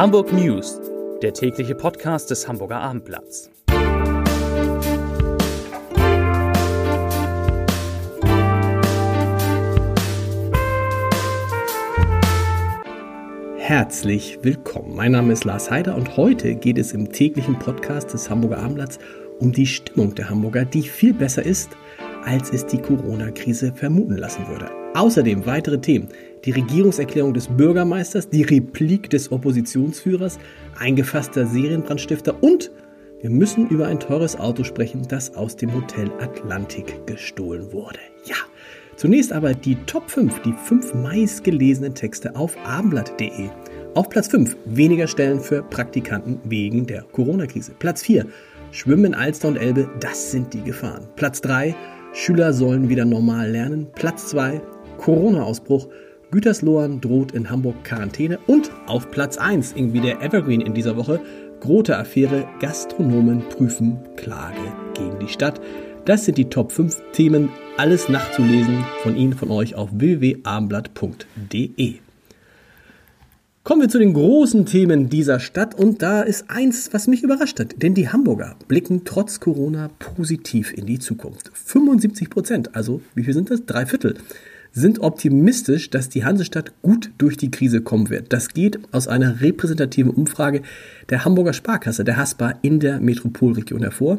[0.00, 0.80] Hamburg News,
[1.20, 3.50] der tägliche Podcast des Hamburger Abendblatts.
[13.58, 14.96] Herzlich willkommen.
[14.96, 18.98] Mein Name ist Lars Heider und heute geht es im täglichen Podcast des Hamburger Abendblatts
[19.38, 21.76] um die Stimmung der Hamburger, die viel besser ist,
[22.24, 24.70] als es die Corona-Krise vermuten lassen würde.
[24.94, 26.08] Außerdem weitere Themen.
[26.44, 30.38] Die Regierungserklärung des Bürgermeisters, die Replik des Oppositionsführers,
[30.78, 32.70] ein gefasster Serienbrandstifter und
[33.20, 37.98] wir müssen über ein teures Auto sprechen, das aus dem Hotel Atlantik gestohlen wurde.
[38.24, 38.36] Ja,
[38.96, 43.50] zunächst aber die Top 5, die 5 meistgelesenen Texte auf abendblatt.de.
[43.92, 47.72] Auf Platz 5 weniger Stellen für Praktikanten wegen der Corona-Krise.
[47.78, 48.24] Platz 4
[48.72, 51.06] Schwimmen in Alster und Elbe, das sind die Gefahren.
[51.16, 51.74] Platz 3
[52.12, 53.88] Schüler sollen wieder normal lernen.
[53.94, 54.62] Platz 2
[54.96, 55.88] Corona-Ausbruch.
[56.30, 58.38] Gütersloh droht in Hamburg Quarantäne.
[58.46, 61.20] Und auf Platz 1, irgendwie der Evergreen in dieser Woche,
[61.60, 64.60] Grote Affäre, Gastronomen prüfen Klage
[64.94, 65.60] gegen die Stadt.
[66.06, 71.96] Das sind die Top 5 Themen, alles nachzulesen von Ihnen, von euch auf www.abendblatt.de.
[73.62, 77.60] Kommen wir zu den großen Themen dieser Stadt und da ist eins, was mich überrascht
[77.60, 81.50] hat, denn die Hamburger blicken trotz Corona positiv in die Zukunft.
[81.52, 83.66] 75 Prozent, also wie viel sind das?
[83.66, 84.14] Drei Viertel
[84.72, 88.32] sind optimistisch, dass die Hansestadt gut durch die Krise kommen wird.
[88.32, 90.62] Das geht aus einer repräsentativen Umfrage
[91.08, 94.18] der Hamburger Sparkasse, der HASPA, in der Metropolregion hervor.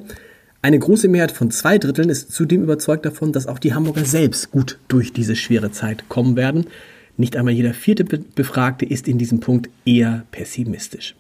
[0.62, 4.52] Eine große Mehrheit von zwei Dritteln ist zudem überzeugt davon, dass auch die Hamburger selbst
[4.52, 6.66] gut durch diese schwere Zeit kommen werden.
[7.18, 11.16] Nicht einmal jeder vierte Befragte ist in diesem Punkt eher pessimistisch.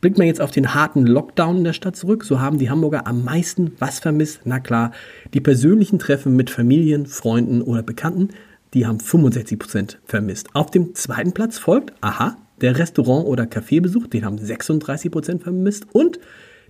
[0.00, 3.06] Blickt man jetzt auf den harten Lockdown in der Stadt zurück, so haben die Hamburger
[3.06, 4.42] am meisten was vermisst.
[4.44, 4.92] Na klar,
[5.32, 8.28] die persönlichen Treffen mit Familien, Freunden oder Bekannten,
[8.74, 10.48] die haben 65 Prozent vermisst.
[10.52, 15.86] Auf dem zweiten Platz folgt, aha, der Restaurant- oder Kaffeebesuch, den haben 36 Prozent vermisst
[15.92, 16.18] und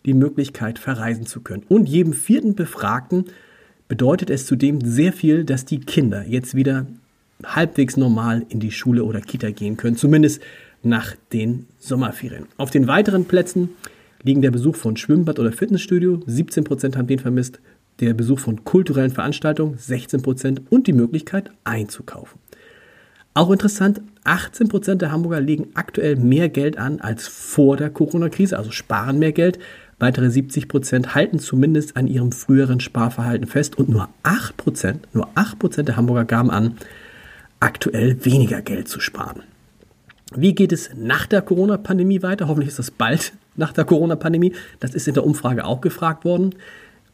[0.05, 1.63] die Möglichkeit, verreisen zu können.
[1.69, 3.27] Und jedem vierten Befragten
[3.89, 6.87] bedeutet es zudem sehr viel, dass die Kinder jetzt wieder
[7.45, 10.43] halbwegs normal in die Schule oder Kita gehen können, zumindest
[10.83, 12.47] nach den Sommerferien.
[12.57, 13.71] Auf den weiteren Plätzen
[14.23, 17.61] liegen der Besuch von Schwimmbad oder Fitnessstudio, 17 Prozent haben den vermisst,
[18.01, 22.39] der Besuch von kulturellen Veranstaltungen 16% und die Möglichkeit einzukaufen.
[23.35, 28.71] Auch interessant, 18% der Hamburger legen aktuell mehr Geld an als vor der Corona-Krise, also
[28.71, 29.59] sparen mehr Geld.
[29.99, 35.97] Weitere 70% halten zumindest an ihrem früheren Sparverhalten fest und nur 8%, nur 8% der
[35.97, 36.77] Hamburger gaben an,
[37.61, 39.43] aktuell weniger Geld zu sparen.
[40.35, 42.49] Wie geht es nach der Corona-Pandemie weiter?
[42.49, 44.53] Hoffentlich ist das bald nach der Corona-Pandemie.
[44.81, 46.55] Das ist in der Umfrage auch gefragt worden.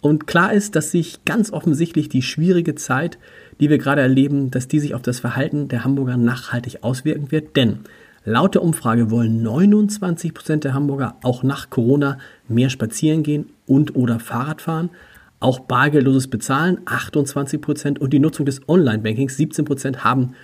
[0.00, 3.18] Und klar ist, dass sich ganz offensichtlich die schwierige Zeit,
[3.60, 7.56] die wir gerade erleben, dass die sich auf das Verhalten der Hamburger nachhaltig auswirken wird.
[7.56, 7.80] Denn
[8.24, 12.18] laut der Umfrage wollen 29 Prozent der Hamburger auch nach Corona
[12.48, 14.90] mehr spazieren gehen und oder Fahrrad fahren.
[15.38, 20.34] Auch bargeldloses Bezahlen 28 Prozent und die Nutzung des Online-Bankings 17 Prozent haben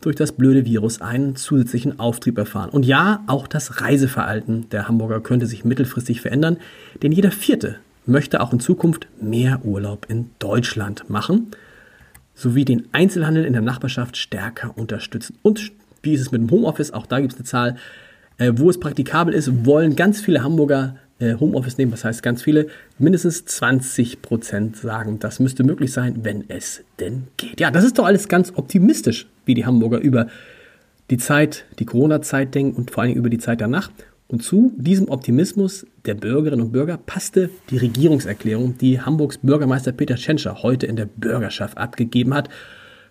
[0.00, 2.70] durch das blöde Virus einen zusätzlichen Auftrieb erfahren.
[2.70, 6.58] Und ja, auch das Reiseverhalten der Hamburger könnte sich mittelfristig verändern,
[7.02, 11.52] denn jeder vierte möchte auch in Zukunft mehr Urlaub in Deutschland machen,
[12.34, 15.38] sowie den Einzelhandel in der Nachbarschaft stärker unterstützen.
[15.42, 15.72] Und
[16.02, 16.92] wie ist es mit dem Homeoffice?
[16.92, 17.76] Auch da gibt es eine Zahl,
[18.38, 21.90] äh, wo es praktikabel ist, wollen ganz viele Hamburger äh, Homeoffice nehmen.
[21.90, 22.68] Das heißt, ganz viele,
[22.98, 27.60] mindestens 20 Prozent sagen, das müsste möglich sein, wenn es denn geht.
[27.60, 30.26] Ja, das ist doch alles ganz optimistisch, wie die Hamburger über
[31.10, 33.90] die Zeit, die Corona-Zeit denken und vor allem über die Zeit danach.
[34.28, 40.16] Und zu diesem Optimismus der Bürgerinnen und Bürger passte die Regierungserklärung, die Hamburgs Bürgermeister Peter
[40.16, 42.48] Tschentscher heute in der Bürgerschaft abgegeben hat.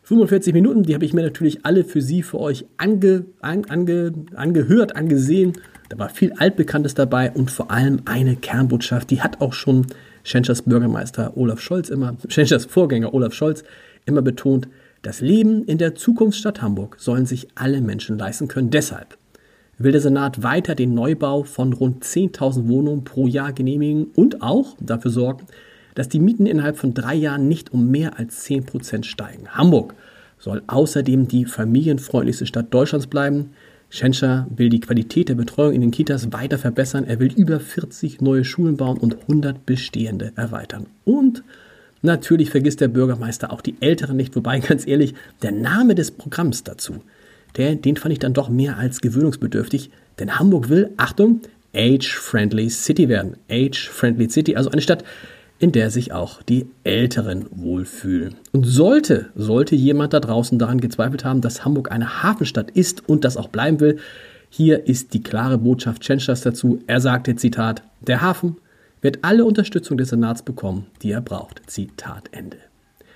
[0.03, 4.95] 45 Minuten, die habe ich mir natürlich alle für Sie, für euch ange, ange, angehört,
[4.95, 5.53] angesehen.
[5.89, 9.87] Da war viel Altbekanntes dabei und vor allem eine Kernbotschaft, die hat auch schon
[10.23, 13.63] Tschentschers Bürgermeister Olaf Scholz immer, Tschentschers Vorgänger Olaf Scholz
[14.05, 14.67] immer betont,
[15.01, 18.71] das Leben in der Zukunftsstadt Hamburg sollen sich alle Menschen leisten können.
[18.71, 19.17] Deshalb
[19.77, 24.75] will der Senat weiter den Neubau von rund 10.000 Wohnungen pro Jahr genehmigen und auch
[24.79, 25.45] dafür sorgen,
[25.95, 29.49] dass die Mieten innerhalb von drei Jahren nicht um mehr als 10% steigen.
[29.49, 29.95] Hamburg
[30.39, 33.51] soll außerdem die familienfreundlichste Stadt Deutschlands bleiben.
[33.89, 37.05] Schenscher will die Qualität der Betreuung in den Kitas weiter verbessern.
[37.05, 40.87] Er will über 40 neue Schulen bauen und 100 bestehende erweitern.
[41.05, 41.43] Und
[42.01, 46.63] natürlich vergisst der Bürgermeister auch die Älteren nicht, wobei ganz ehrlich, der Name des Programms
[46.63, 47.01] dazu–
[47.57, 51.41] der, den fand ich dann doch mehr als gewöhnungsbedürftig, denn Hamburg will, Achtung,
[51.73, 53.37] Age-Friendly City werden.
[53.49, 55.03] Age-Friendly City, also eine Stadt,
[55.59, 58.35] in der sich auch die Älteren wohlfühlen.
[58.51, 63.23] Und sollte, sollte jemand da draußen daran gezweifelt haben, dass Hamburg eine Hafenstadt ist und
[63.23, 63.99] das auch bleiben will,
[64.57, 66.79] Hier ist die klare Botschaft Tschentschers dazu.
[66.87, 68.55] Er sagte, Zitat, der Hafen
[69.01, 71.61] wird alle Unterstützung des Senats bekommen, die er braucht.
[71.67, 72.57] Zitat Ende.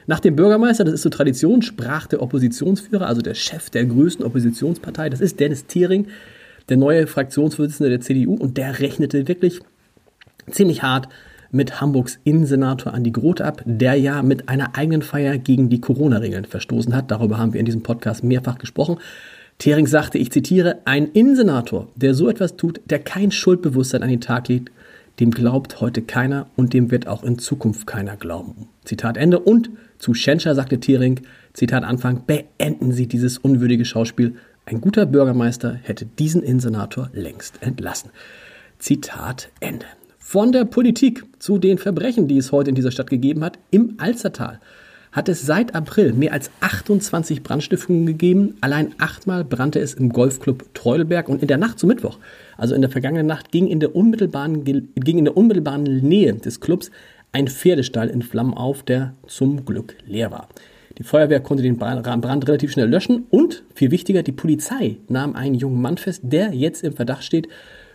[0.07, 4.25] Nach dem Bürgermeister, das ist so Tradition, sprach der Oppositionsführer, also der Chef der größten
[4.25, 6.07] Oppositionspartei, das ist Dennis Thiering,
[6.69, 9.59] der neue Fraktionsvorsitzende der CDU, und der rechnete wirklich
[10.49, 11.09] ziemlich hart
[11.51, 16.45] mit Hamburgs Innensenator Andi Groth ab, der ja mit einer eigenen Feier gegen die Corona-Regeln
[16.45, 17.09] verstoßen hat.
[17.11, 18.97] Darüber haben wir in diesem Podcast mehrfach gesprochen.
[19.57, 24.21] Thering sagte, ich zitiere, ein Innensenator, der so etwas tut, der kein Schuldbewusstsein an den
[24.21, 24.71] Tag legt,
[25.19, 28.69] dem glaubt heute keiner und dem wird auch in Zukunft keiner glauben.
[28.85, 29.39] Zitat Ende.
[29.39, 31.21] Und zu Schenscher sagte Thering,
[31.53, 34.35] Zitat Anfang, beenden Sie dieses unwürdige Schauspiel.
[34.65, 38.11] Ein guter Bürgermeister hätte diesen Innensenator längst entlassen.
[38.77, 39.85] Zitat Ende.
[40.19, 43.95] Von der Politik zu den Verbrechen, die es heute in dieser Stadt gegeben hat, im
[43.97, 44.59] Alzertal
[45.11, 48.57] hat es seit April mehr als 28 Brandstiftungen gegeben.
[48.61, 52.17] Allein achtmal brannte es im Golfclub Treudelberg und in der Nacht zum Mittwoch,
[52.57, 56.59] also in der vergangenen Nacht, ging in der unmittelbaren, ging in der unmittelbaren Nähe des
[56.59, 56.91] Clubs
[57.31, 60.47] ein Pferdestall in Flammen auf, der zum Glück leer war.
[60.97, 65.55] Die Feuerwehr konnte den Brand relativ schnell löschen und, viel wichtiger, die Polizei nahm einen
[65.55, 67.47] jungen Mann fest, der jetzt im Verdacht steht,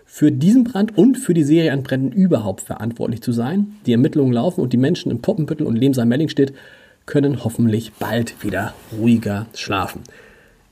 [0.06, 3.74] für diesen Brand und für die Serie an Bränden überhaupt verantwortlich zu sein.
[3.86, 6.52] Die Ermittlungen laufen und die Menschen in Poppenbüttel und Lemsar-Mellingstedt
[7.06, 10.02] können hoffentlich bald wieder ruhiger schlafen.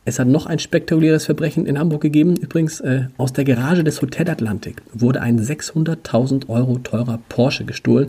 [0.05, 2.37] Es hat noch ein spektakuläres Verbrechen in Hamburg gegeben.
[2.37, 8.09] Übrigens, äh, aus der Garage des Hotel Atlantik wurde ein 600.000 Euro teurer Porsche gestohlen.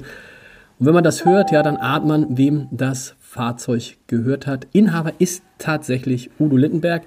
[0.79, 4.67] Und wenn man das hört, ja, dann ahnt man, wem das Fahrzeug gehört hat.
[4.73, 7.03] Inhaber ist tatsächlich Udo Lindenberg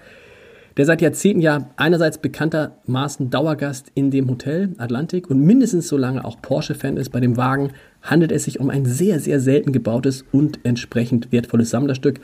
[0.76, 6.24] der seit Jahrzehnten ja einerseits bekanntermaßen Dauergast in dem Hotel Atlantik und mindestens so lange
[6.24, 7.10] auch Porsche-Fan ist.
[7.10, 7.70] Bei dem Wagen
[8.06, 12.20] handelt es sich um ein sehr, sehr selten gebautes und entsprechend wertvolles Sammlerstück.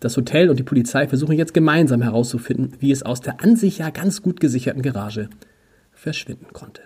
[0.00, 3.78] Das Hotel und die Polizei versuchen jetzt gemeinsam herauszufinden, wie es aus der an sich
[3.78, 5.28] ja ganz gut gesicherten Garage
[5.92, 6.82] verschwinden konnte.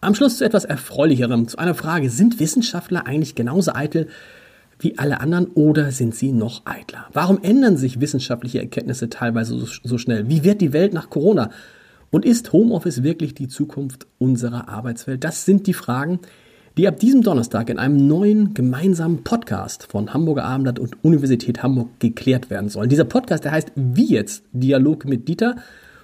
[0.00, 4.08] Am Schluss zu etwas Erfreulicherem, zu einer Frage, sind Wissenschaftler eigentlich genauso eitel
[4.82, 7.06] wie alle anderen oder sind sie noch eitler?
[7.12, 10.28] Warum ändern sich wissenschaftliche Erkenntnisse teilweise so, so schnell?
[10.28, 11.50] Wie wird die Welt nach Corona?
[12.10, 15.24] Und ist Homeoffice wirklich die Zukunft unserer Arbeitswelt?
[15.24, 16.18] Das sind die Fragen,
[16.78, 22.00] die ab diesem Donnerstag in einem neuen gemeinsamen Podcast von Hamburger Abendblatt und Universität Hamburg
[22.00, 22.88] geklärt werden sollen.
[22.88, 24.44] Dieser Podcast, der heißt Wie jetzt?
[24.52, 25.56] Dialog mit Dieter.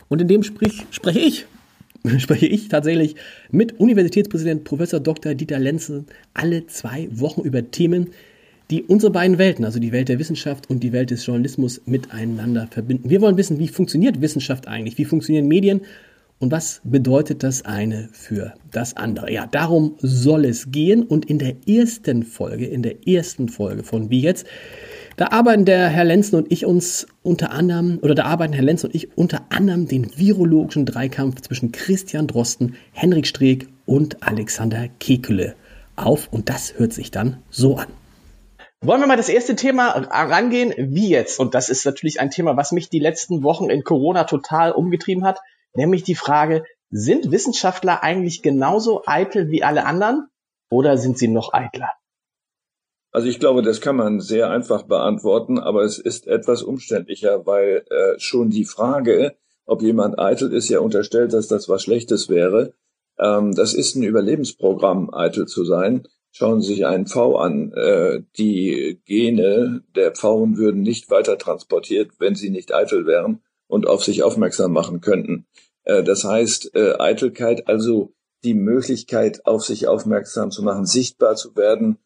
[0.09, 1.47] Und in dem sprich, spreche ich,
[2.19, 3.17] spreche ich tatsächlich
[3.51, 5.35] mit Universitätspräsident Professor Dr.
[5.35, 8.09] Dieter Lenzen alle zwei Wochen über Themen,
[8.71, 12.67] die unsere beiden Welten, also die Welt der Wissenschaft und die Welt des Journalismus, miteinander
[12.71, 13.09] verbinden.
[13.09, 14.99] Wir wollen wissen, wie funktioniert Wissenschaft eigentlich?
[14.99, 15.81] Wie funktionieren Medien?
[16.41, 19.33] Und was bedeutet das eine für das andere?
[19.33, 21.03] Ja, darum soll es gehen.
[21.03, 24.47] Und in der ersten Folge, in der ersten Folge von Wie jetzt,
[25.17, 28.85] da arbeiten der Herr Lenzen und ich uns unter anderem, oder da arbeiten Herr Lenz
[28.85, 35.57] und ich unter anderem den virologischen Dreikampf zwischen Christian Drosten, Henrik Streeck und Alexander Kekele
[35.97, 36.29] auf.
[36.31, 37.89] Und das hört sich dann so an.
[38.81, 41.41] Wollen wir mal das erste Thema rangehen, wie jetzt?
[41.41, 45.25] Und das ist natürlich ein Thema, was mich die letzten Wochen in Corona total umgetrieben
[45.25, 45.41] hat,
[45.79, 50.29] nämlich die Frage, sind Wissenschaftler eigentlich genauso eitel wie alle anderen
[50.71, 51.93] oder sind sie noch eitler?
[53.11, 57.85] Also ich glaube, das kann man sehr einfach beantworten, aber es ist etwas umständlicher, weil
[57.89, 62.75] äh, schon die Frage, ob jemand eitel ist, ja unterstellt, dass das was Schlechtes wäre.
[63.19, 66.07] Ähm, das ist ein Überlebensprogramm, eitel zu sein.
[66.33, 67.73] Schauen Sie sich einen Pfau an.
[67.73, 73.87] Äh, die Gene der Pfauen würden nicht weiter transportiert, wenn sie nicht eitel wären und
[73.87, 75.47] auf sich aufmerksam machen könnten.
[75.89, 78.13] Äh, das heißt, äh, Eitelkeit, also
[78.45, 81.99] die Möglichkeit, auf sich aufmerksam zu machen, sichtbar zu werden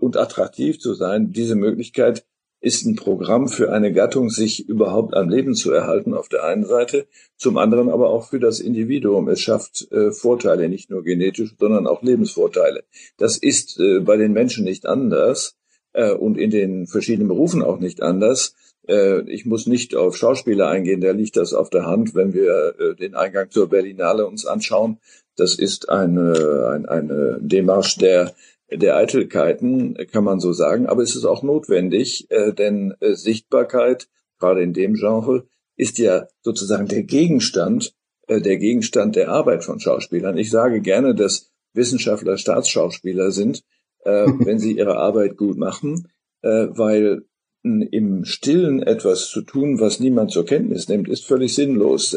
[0.00, 2.24] und attraktiv zu sein, diese Möglichkeit
[2.60, 6.64] ist ein Programm für eine Gattung, sich überhaupt am Leben zu erhalten, auf der einen
[6.64, 9.28] Seite, zum anderen aber auch für das Individuum.
[9.28, 12.84] Es schafft äh, Vorteile, nicht nur genetisch, sondern auch Lebensvorteile.
[13.16, 15.56] Das ist äh, bei den Menschen nicht anders
[15.92, 18.54] äh, und in den verschiedenen Berufen auch nicht anders.
[18.90, 22.74] Äh, ich muss nicht auf Schauspieler eingehen, da liegt das auf der Hand, wenn wir
[22.78, 24.98] äh, den Eingang zur Berlinale uns anschauen.
[25.36, 28.34] Das ist eine, ein, eine Demarche der
[28.72, 34.62] der Eitelkeiten, kann man so sagen, aber es ist auch notwendig, äh, denn Sichtbarkeit, gerade
[34.62, 35.44] in dem Genre,
[35.76, 37.96] ist ja sozusagen der Gegenstand,
[38.28, 40.38] der Gegenstand der Arbeit von Schauspielern.
[40.38, 43.64] Ich sage gerne, dass Wissenschaftler Staatsschauspieler sind,
[44.04, 46.06] wenn sie ihre Arbeit gut machen,
[46.42, 47.24] weil
[47.62, 52.16] im Stillen etwas zu tun, was niemand zur Kenntnis nimmt, ist völlig sinnlos.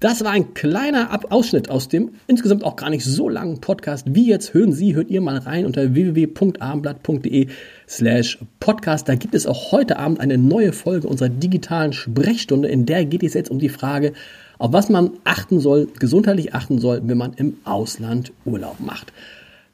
[0.00, 4.06] Das war ein kleiner Ausschnitt aus dem insgesamt auch gar nicht so langen Podcast.
[4.14, 7.48] Wie jetzt hören Sie, hört ihr mal rein unter www.abendblatt.de
[7.88, 9.08] slash podcast.
[9.08, 12.68] Da gibt es auch heute Abend eine neue Folge unserer digitalen Sprechstunde.
[12.68, 14.12] In der geht es jetzt um die Frage,
[14.58, 19.12] auf was man achten soll, gesundheitlich achten soll, wenn man im Ausland Urlaub macht.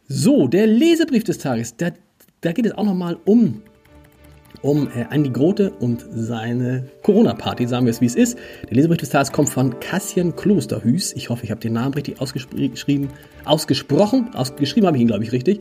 [0.09, 1.91] So, der Lesebrief des Tages, da,
[2.41, 3.61] da geht es auch nochmal um
[4.63, 8.39] um äh, Andi Grote und seine Corona-Party, sagen wir es wie es ist.
[8.69, 11.15] Der Lesebrief des Tages kommt von Kassian Klosterhüß.
[11.17, 13.11] Ich hoffe, ich habe den Namen richtig ausgeschrieben,
[13.45, 14.31] ausgesprochen.
[14.35, 15.61] Ausgeschrieben habe ich ihn, glaube ich, richtig.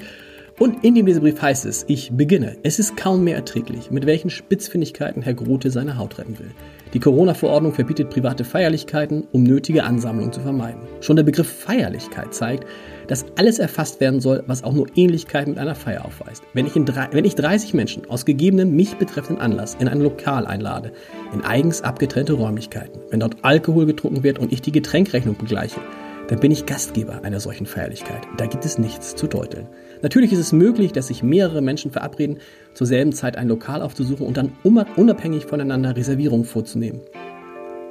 [0.59, 2.57] Und in dem Lesebrief heißt es, ich beginne.
[2.61, 6.51] Es ist kaum mehr erträglich, mit welchen Spitzfindigkeiten Herr Grote seine Haut retten will.
[6.93, 10.81] Die Corona-Verordnung verbietet private Feierlichkeiten, um nötige Ansammlungen zu vermeiden.
[11.01, 12.67] Schon der Begriff Feierlichkeit zeigt,
[13.07, 16.43] dass alles erfasst werden soll, was auch nur Ähnlichkeit mit einer Feier aufweist.
[16.53, 20.45] Wenn ich, in wenn ich 30 Menschen aus gegebenem mich betreffenden Anlass in ein Lokal
[20.45, 20.91] einlade,
[21.33, 25.79] in eigens abgetrennte Räumlichkeiten, wenn dort Alkohol getrunken wird und ich die Getränkrechnung begleiche,
[26.27, 28.21] dann bin ich Gastgeber einer solchen Feierlichkeit.
[28.37, 29.67] Da gibt es nichts zu deuteln.
[30.01, 32.37] Natürlich ist es möglich, dass sich mehrere Menschen verabreden,
[32.73, 37.01] zur selben Zeit ein Lokal aufzusuchen und dann unabhängig voneinander Reservierungen vorzunehmen.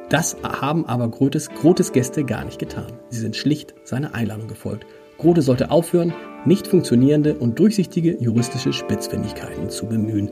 [0.08, 2.92] Das haben aber Grotes, Grotes Gäste gar nicht getan.
[3.08, 4.86] Sie sind schlicht seiner Einladung gefolgt.
[5.22, 6.12] Grote sollte aufhören,
[6.44, 10.30] nicht funktionierende und durchsichtige juristische Spitzfindigkeiten zu bemühen.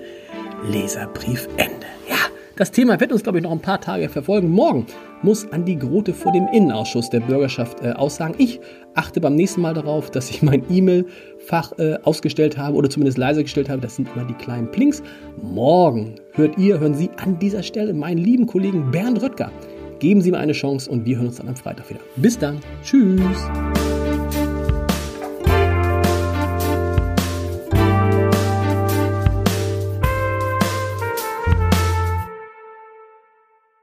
[0.68, 1.86] Leserbrief Ende.
[2.08, 2.16] Ja,
[2.56, 4.50] das Thema wird uns, glaube ich, noch ein paar Tage verfolgen.
[4.50, 4.86] Morgen
[5.22, 8.34] muss Andi Grote vor dem Innenausschuss der Bürgerschaft äh, aussagen.
[8.38, 8.60] Ich
[8.94, 13.44] achte beim nächsten Mal darauf, dass ich mein E-Mail-Fach äh, ausgestellt habe oder zumindest leise
[13.44, 13.80] gestellt habe.
[13.80, 15.04] Das sind immer die kleinen Plinks.
[15.40, 19.52] Morgen hört ihr, hören Sie an dieser Stelle meinen lieben Kollegen Bernd Röttger.
[20.00, 22.00] Geben Sie mir eine Chance und wir hören uns dann am Freitag wieder.
[22.16, 22.58] Bis dann.
[22.82, 23.20] Tschüss.